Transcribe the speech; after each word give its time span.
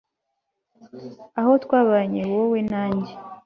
aho 1.39 1.51
twabanye, 1.63 2.21
wowe 2.31 2.59
na 2.71 2.83
njye 2.93 3.13